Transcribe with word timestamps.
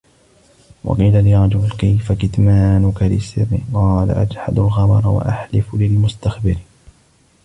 وَقِيلَ 0.83 1.25
لِرَجُلٍ 1.25 1.69
كَيْفَ 1.69 2.11
كِتْمَانُك 2.11 3.03
لِلسِّرِّ؟ 3.03 3.45
قَالَ 3.73 4.11
أَجْحَدُ 4.11 4.59
الْخَبَرَ 4.59 5.07
وَأَحْلِفُ 5.07 5.75
لِلْمُسْتَخْبِرِ 5.75 6.57